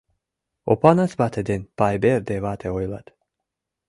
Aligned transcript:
—Опанас 0.71 1.11
вате 1.19 1.41
ден 1.49 1.61
Пайберде 1.77 2.35
вате 2.43 2.67
ойлат. 2.77 3.07